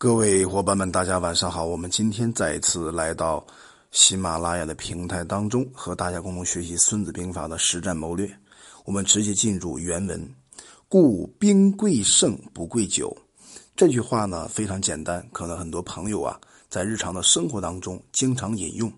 [0.00, 1.66] 各位伙伴们，大家晚上好！
[1.66, 3.46] 我们今天再一次来到
[3.90, 8.34] 喜马拉雅的平台当中，和大家共同学习《孙子兵法》的实战谋略。
[8.86, 10.34] 我们直接进入原文
[10.88, 13.14] ：“故兵贵胜不贵久。”
[13.76, 16.40] 这句话呢非常简单，可能很多朋友啊
[16.70, 18.90] 在日常的生活当中经常引用。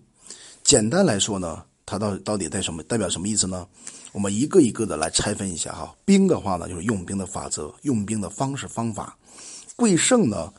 [0.63, 3.67] 简单来说呢，它到到底代什么代表什么意思呢？
[4.13, 5.93] 我们一个一个的来拆分一下哈。
[6.05, 9.17] 兵的话呢，就是用兵的法则、用兵的方式方法。
[9.75, 10.53] 贵胜呢？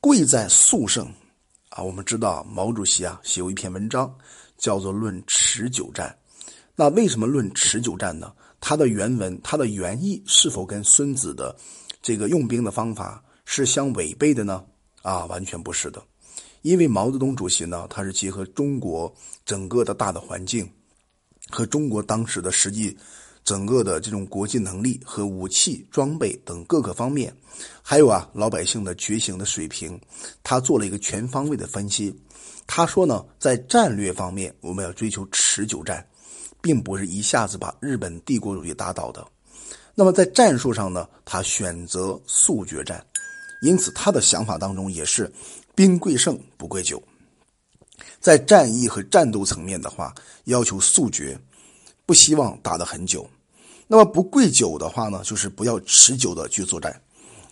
[0.00, 1.06] 贵在速胜，
[1.68, 4.10] 啊，我们知道毛主席啊写过一篇文章，
[4.56, 6.16] 叫做《论持久战》。
[6.74, 8.32] 那为什么论持久战呢？
[8.60, 11.54] 它的原文、它的原意是否跟孙子的
[12.00, 14.64] 这个用兵的方法是相违背的呢？
[15.02, 16.02] 啊，完全不是的。
[16.62, 19.14] 因为毛泽东主席呢，他是结合中国
[19.44, 20.66] 整个的大的环境
[21.50, 22.96] 和中国当时的实际。
[23.50, 27.36] 整个的这种国际能力和武器装备等各个方面，
[27.82, 30.00] 还有啊老百姓的觉醒的水平，
[30.44, 32.16] 他做了一个全方位的分析。
[32.64, 36.06] 他说呢，在战略方面，我们要追求持久战，
[36.60, 39.26] 并不是一下子把日本帝国主义打倒的。
[39.96, 43.04] 那么在战术上呢，他选择速决战，
[43.62, 45.28] 因此他的想法当中也是
[45.74, 47.02] 兵贵胜不贵久。
[48.20, 50.14] 在战役和战斗层面的话，
[50.44, 51.36] 要求速决。
[52.06, 53.30] 不希望打得很久，
[53.92, 57.02] 那么不贵久的话呢，就是不要持久的去作战，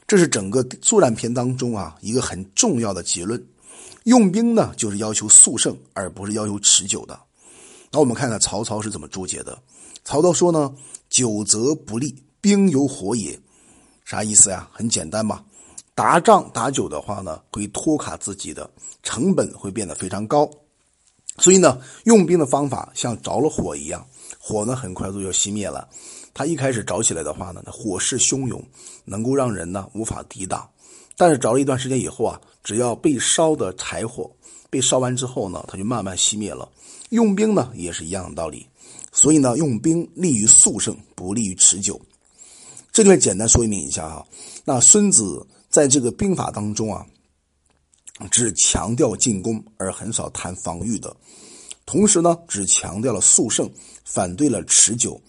[0.07, 3.45] 这是整个作战篇当中啊一个很重要的结论。
[4.05, 7.19] 用兵呢，就是要求速胜，而不是要求持久的。
[7.91, 9.59] 那我们看看曹操是怎么注解的。
[10.05, 10.73] 曹操说呢
[11.11, 13.37] ：“久则不利，兵有火也。”
[14.07, 14.69] 啥意思呀？
[14.73, 15.45] 很简单嘛，
[15.93, 18.71] 打仗打久的话呢，会拖垮自己的
[19.03, 20.49] 成本会变得非常高，
[21.39, 24.07] 所以呢，用兵的方法像着了火一样。
[24.39, 25.89] 火呢，很快就要熄灭了。
[26.39, 28.65] 它一开始着起来的话呢，火势汹涌，
[29.05, 30.71] 能够让人呢无法抵挡。
[31.17, 34.31] 但是着了一段时间以后啊，只要被烧的柴火
[34.71, 36.71] 被烧完之后呢，它就慢慢熄灭了。
[37.09, 38.65] 用兵呢也是一样的道理。
[39.11, 42.01] 所以呢，用兵利于速胜，不利于持久。
[42.93, 44.25] 这里面简单说明一下哈。
[44.65, 47.05] 那孙子在这个兵法当中啊，
[48.31, 51.17] 只强调进攻，而很少谈防御的。
[51.85, 53.69] 同时呢，只强调了速胜，
[54.05, 55.21] 反对了持久。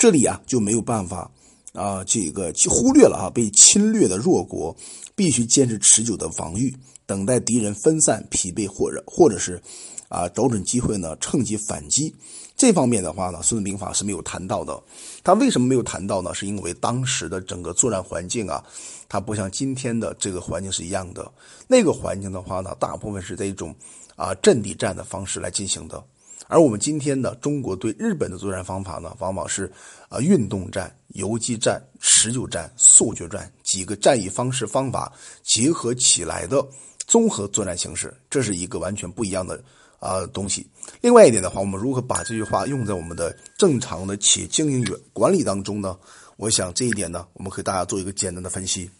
[0.00, 1.30] 这里啊就没有办法
[1.74, 4.74] 啊，这个去忽略了啊，被侵略的弱国
[5.14, 6.74] 必须坚持持久的防御，
[7.04, 9.60] 等待敌人分散、疲惫或者或者是
[10.08, 12.14] 啊找准机会呢，趁机反击。
[12.56, 14.82] 这方面的话呢，《孙子兵法》是没有谈到的。
[15.22, 16.32] 他为什么没有谈到呢？
[16.34, 18.64] 是因为当时的整个作战环境啊，
[19.06, 21.30] 它不像今天的这个环境是一样的。
[21.68, 23.76] 那个环境的话呢，大部分是在一种。
[24.16, 26.04] 啊，阵地战的方式来进行的，
[26.50, 29.70] 而我们今天的中国对日本的作战方法呢，往往是
[30.08, 35.12] 啊运动战、游击战、持久战、速决战几个战役方式方法
[35.44, 36.66] 结合起来的
[37.06, 39.62] 综合作战形式，这是一个完全不一样的
[40.00, 40.66] 啊东西。
[41.00, 45.96] 另外一点的话，我们如何把这句话用在我们的正常的企业经营与管理当中呢？
[46.36, 48.90] 我想这一点呢，我们给大家做一个简单的分析。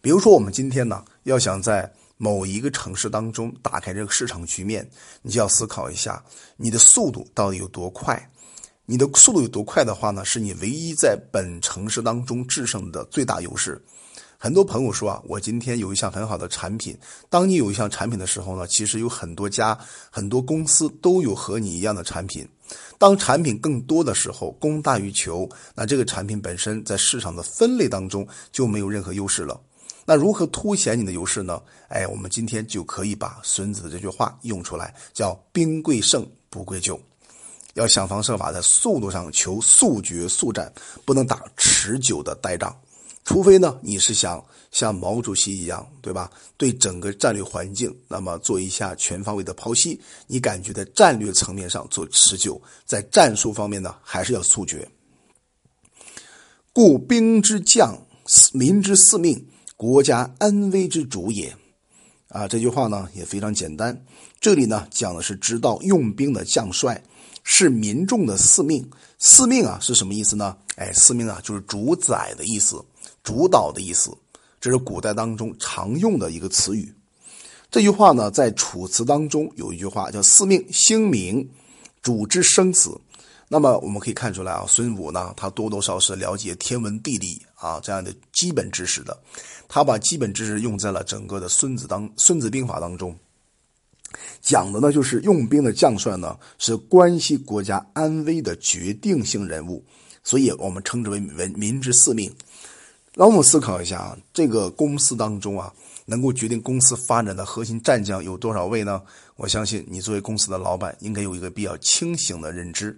[0.00, 4.86] 比如说，我们今天呢，要想在某一个城市当中打开这个市场局面，
[5.22, 6.22] 你就要思考一下，
[6.56, 8.30] 你的速度到底有多快？
[8.84, 13.82] 你的速度有多快的话呢，是你唯一在本城市当中制胜的最大优势。
[14.40, 16.96] 很多朋友说啊，我今天有一项很好的产品。
[17.28, 19.76] 当你有一项产品的时候呢，其实有很多家、
[20.10, 22.48] 很多公司都有和你一样的产品。
[22.98, 29.60] 当产品更多的时候，供大于求，那这个产品本身在市场的分类当中就没有任何优势了。
[30.08, 31.60] 那如何凸显你的优势呢？
[31.88, 36.98] 哎，我们今天就可以把孙子的这句话用出来，叫“兵贵胜不贵久”，
[37.76, 40.72] 要想方设法在速度上求速决速战，
[41.04, 42.74] 不能打持久的呆仗。
[43.22, 46.30] 除非呢，你是想像毛主席一样，对吧？
[46.56, 50.00] 对整个战略环境，那么做一下全方位的剖析。
[50.26, 54.88] 你感觉在战略层面上做持久，在战术方面呢，还是要速决。
[56.72, 57.94] 故兵之将，
[58.54, 59.46] 民之四命。
[59.78, 61.56] 国家安危之主也，
[62.30, 64.04] 啊，这句话呢也非常简单。
[64.40, 67.00] 这里呢讲的是知道用兵的将帅
[67.44, 68.84] 是民众的四命。
[69.20, 70.56] 四命啊是什么意思呢？
[70.74, 72.84] 哎，四命啊就是主宰的意思，
[73.22, 74.10] 主导的意思。
[74.60, 76.92] 这是古代当中常用的一个词语。
[77.70, 81.48] 这句话呢在《楚辞》当中有一句话叫“四命兴明，
[82.02, 83.00] 主之生死”。
[83.46, 89.18] 那么我们可以看出来啊，孙武呢他多多少少了解天文地理啊这样的基本知识的。
[89.68, 93.14] 他把基本知识用在了整个的《孙子》当《孙子兵法》当中，
[94.40, 99.84] 讲的呢就是用兵的将帅呢是关系国家安危的决定性人物，
[100.24, 102.34] 所以我们称之为民民之四命。
[103.14, 105.72] 让我们思考一下啊，这个公司当中啊，
[106.06, 109.02] 能够决定公司发展的核心战将有多少位呢？
[109.34, 112.96] 我相信你作为公司的老板，应该有一个比较清醒的认知。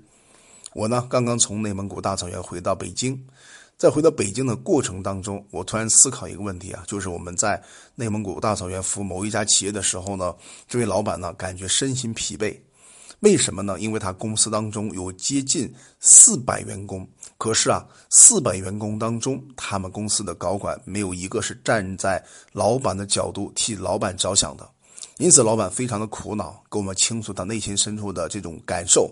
[0.74, 3.26] 我呢，刚刚从内蒙古大草原回到北京，
[3.80, 7.58] 在回到北京的过程当中，我突然思考一个问题啊，就是我们在
[7.94, 10.34] 内蒙古大草原服务某一家企业的时候呢，
[10.68, 12.54] 这位老板呢，感觉身心疲惫。
[13.20, 13.80] 为什么呢？
[13.80, 22.22] 因为他公司当中有接近四百员工，可是啊，四百员工当中，他们公司的高管没有一个是站在
[22.52, 24.70] 老板的角度替老板着想的，
[25.16, 29.10] 因此老板非常的苦恼，跟我们倾诉他内心深处的这种感受。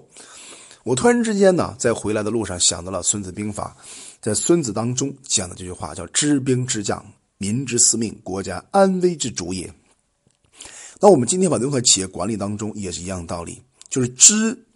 [0.84, 3.76] 我突然之间呢，在回来的路上想到了《孙子兵法》，
[4.20, 7.04] 在《孙子》当中讲的这句话叫“知兵之将，
[7.38, 9.72] 民之司命，国家安危之主也”。
[11.00, 13.62] 那我们今天把用在企业管理当中也是一样道理。
[13.88, 14.66] 就是知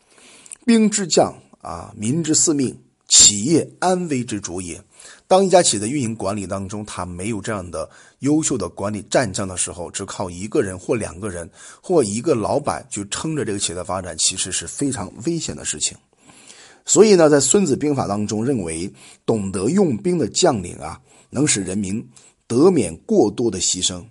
[0.65, 4.81] 兵之将啊，民之司命，企业安危之主也。
[5.27, 7.91] 当一家企业的运营管理当中，他没有这样的
[8.21, 11.51] 优秀的管理战将的时候，只靠一个人或两个人
[11.83, 15.99] 或一个老板去撑着这个企业的发展，其实是非常危险的事情。
[16.85, 18.93] 所以呢，在《孙子兵法》当中认为，
[19.25, 21.01] 懂得用兵的将领啊，
[21.31, 22.07] 能使人民
[22.47, 24.05] 得免过多的牺牲，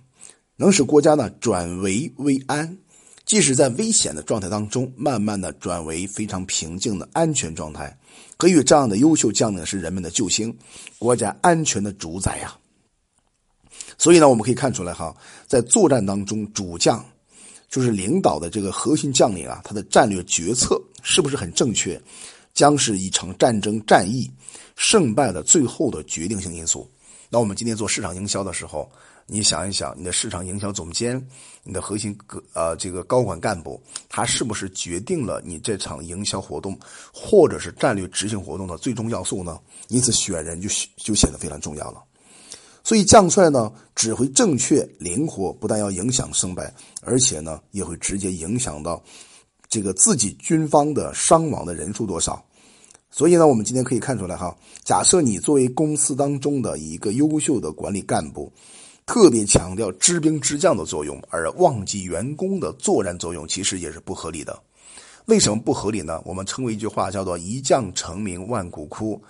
[0.56, 2.78] 能使国家呢转危为安。
[3.24, 7.96] 即使在危险的状态当中，慢慢的转为非常平静的安全状态，
[8.36, 10.54] 可以这样的优秀将领是人们的救星，
[10.98, 12.54] 国家安全的主宰呀。
[13.96, 15.14] 所以呢，我们可以看出来哈，
[15.46, 17.02] 在作战当中，主将
[17.70, 21.98] 就是领导的这个核心将领啊，他的战略决策是不是很正确，
[22.54, 24.30] 将是一场战争战役
[24.76, 26.90] 胜败的最后的决定性因素。
[27.28, 28.90] 那我们今天做市场营销的时候。
[29.24, 31.16] 你想一想，你的市场营销总监，
[31.62, 36.76] 你的核心个呃这个高管干部，他是不是决定了你这场营销活动
[37.14, 39.58] 或者是战略执行活动的最终要素呢？
[39.88, 42.02] 因此选人就就显得非常重要了。
[42.82, 49.02] 所以将帅呢，指挥正确灵活，不但要影响胜败，而且呢也会直接影响到
[49.72, 52.44] 这个自己军方的伤亡的人数多少。
[53.10, 54.54] 所以呢，我们今天可以看出来哈，
[54.84, 58.52] 假设你作为公司当中的一个优秀的管理干部。
[59.04, 64.56] 特别强调知兵知将的作用，而忘记员工的作战作用，其实也是不合理的。
[65.26, 66.22] 为什么不合理呢？
[66.24, 69.20] 我们称为一句话叫做“一将成名万骨枯”。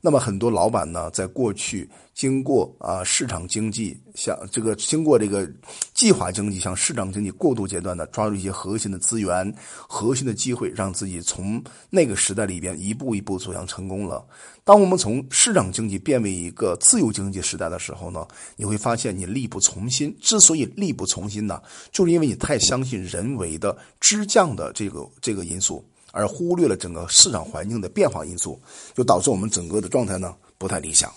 [0.00, 5.48] 那么很多老板呢，在过去经过啊市场经济，像这个经过这个
[5.94, 9.52] 计划经济，向市场经济过渡阶段呢，抓住一些核心的资源、
[9.88, 14.24] 核心的机会，让自己从那个时代里边一步一步走向成功了。
[14.64, 20.16] 当我们从市场经济变为一个自由经济时代的时候呢，你会发现你力不从心。
[20.20, 21.60] 之所以力不从心呢，
[21.90, 25.84] 就是因为你太相信人为的支降的这个这个因素。
[26.12, 28.58] 而忽略了整个市场环境的变化因素，
[28.94, 31.12] 就导致我们整个的状态呢不太理想。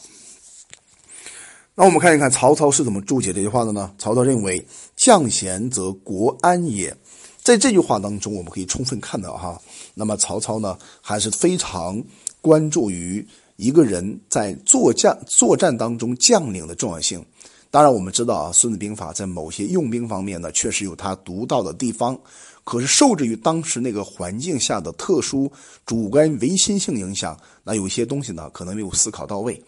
[1.74, 3.94] 那我们看一看曹操是怎么注解这句话的呢？
[3.98, 4.64] 曹操认为
[4.98, 6.96] “将贤则国安也”。
[7.42, 9.60] 在这句话当中，我们可以充分看到哈，
[9.96, 12.04] 那么曹操呢还是非常
[12.40, 17.26] 关注于一个人在作战作战当中将领的重要性。
[17.72, 22.20] 当然，我们知道啊，《孙子兵法》在某些用兵方面呢，确实有他独到的地方。
[22.64, 25.52] 可是受制于当时那个环境下的特殊
[25.86, 29.62] 主观唯心性影响，那有些东西呢可能没有思考到位。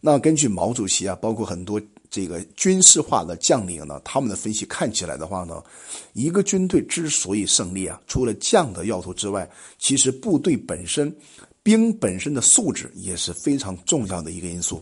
[0.00, 5.60] 那根据毛主席啊，包括很多这个军事化的将领呢，他们的分析看起来的话呢，
[6.12, 11.12] 一个军队之所以胜利啊，除了将的要素之外，其实部队本身
[11.62, 14.80] 兵本身的素质也是非常重要的一个因素。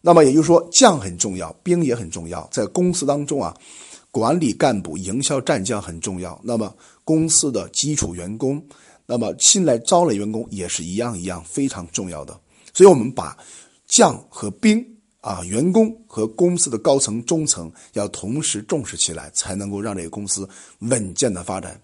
[0.00, 3.56] 那么也就是说，将很重要，兵也很重要，在公司当中啊。
[4.10, 6.40] 管理干部、营销战将很重要。
[6.42, 6.74] 那么
[7.04, 8.62] 公司的基础员工，
[9.06, 12.38] 那么新来招来员工也是一样一样非常重要的。
[12.72, 13.36] 所以，我们把
[13.86, 14.84] 将和兵
[15.20, 20.48] 啊，员工和公司的高层、中层要同时重视起来，才能够让这个公司
[20.80, 21.80] 稳健的发展。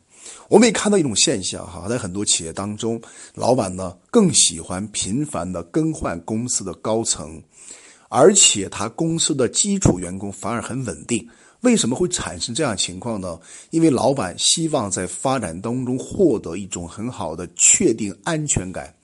[0.49, 3.00] 我们也看到一种现象哈，在很多企业当中，
[3.35, 7.43] 老板呢更喜欢频繁的更换公司的高层，
[8.09, 11.28] 而且他公司的基础员工反而很稳定。
[11.64, 13.40] 为什么会产生这样情况呢？
[13.71, 18.94] 因为老板希望在发展当中获得一种很好的确定安全感，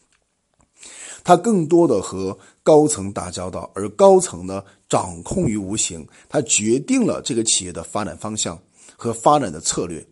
[1.25, 8.61] 他更多的和高层打交道，而高层呢掌控于无形，他决定了这个企业的发展方向
[8.97, 10.07] 和发展的策略。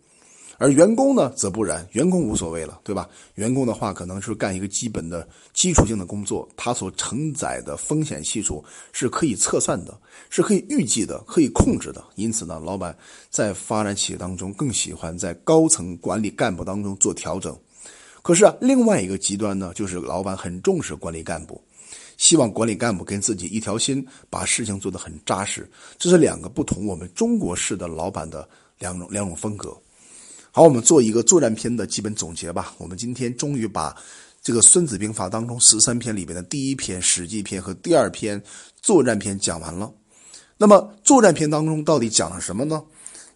[0.60, 3.08] 而员工呢，则不然，员工无所谓了，对吧？
[3.36, 9.96] 员工的话，可能是干一个基本的基础性的工作，他所承载的风险系数是可以测算的，
[10.30, 12.04] 是可以预计的，可以控制的。
[12.16, 12.96] 因此呢，老板
[13.30, 17.56] 在发展企业当中，更喜欢在高层管理干部当中做调整。
[18.20, 21.62] 可是啊，另外一个极端呢，就是老板很重视管理干部，
[22.16, 25.70] 希望管理干部跟自己一条心，把事情做得很扎实。
[25.96, 28.46] 这是两个不同我们中国式的老板的
[28.80, 29.72] 两种两种风格。
[30.50, 32.74] 好，我们做一个作战篇的基本总结吧。
[32.78, 33.94] 我们今天终于把
[34.42, 38.42] 这个《孙子兵法》当中十三篇里边的第一篇史记篇和第二篇
[38.80, 39.92] 作战篇讲完了。
[40.56, 42.82] 那么作战篇当中到底讲了什么呢？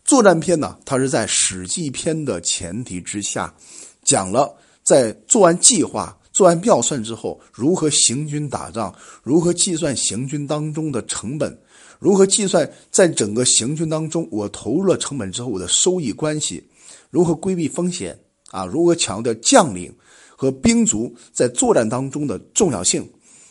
[0.05, 3.55] 作战篇呢，它是在史记篇的前提之下，
[4.03, 4.53] 讲了
[4.83, 8.93] 在做完计划、做完妙算之后，如何行军打仗，
[9.23, 11.57] 如何计算行军当中的成本，
[12.01, 16.65] 如何计算在整个行军当中我投入了成本之后我的收益关系。
[17.13, 18.19] 如何规避风险
[18.51, 18.65] 啊？
[18.65, 19.95] 如何强调将领
[20.35, 23.07] 和兵卒在作战当中的重要性？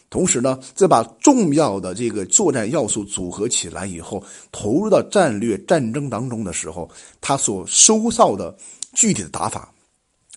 [0.10, 6.89] 同时呢，再把重要的这个作战要素组合起来以后，投入到战略战争当中的时候，
[7.22, 8.58] 他所收到的
[8.94, 9.72] 具体的打法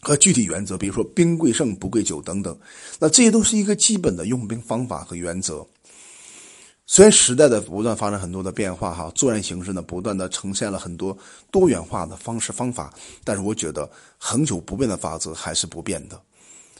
[0.00, 2.56] 和具体原则，比如说“兵贵胜，不贵久”等等，
[3.00, 5.66] 那这些都是一个基本的用兵方法和原则。
[6.86, 11.16] 虽然时代的不断发生很多的变化，哈，作战形式呢不断的呈现了很多
[11.50, 12.92] 多元化的方式方法，
[13.24, 16.20] 但是我觉得恒久不变的法则还是不变的。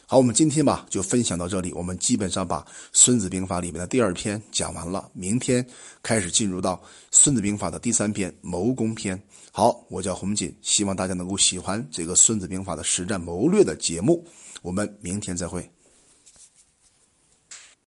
[0.06, 2.60] 好，我们今天吧就分享到这里，我们基本上把
[2.92, 5.66] 《孙子兵法》里面的第二篇讲完了，明天
[6.02, 6.76] 开始进入到
[7.10, 9.20] 《孙子兵法》的第三篇谋攻篇。
[9.50, 14.22] 好，我叫洪锦，希望大家能够喜欢这个《孙子兵法》的实战谋略的节目，
[14.60, 15.73] 我们明天再会。